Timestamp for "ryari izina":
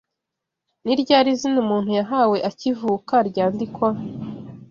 1.01-1.57